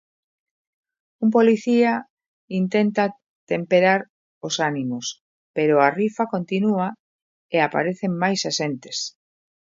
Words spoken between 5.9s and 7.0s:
rifa continúa